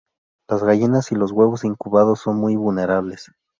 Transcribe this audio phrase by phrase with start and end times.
[0.49, 3.31] Las gallinas y los huevos incubados son muy vulnerables.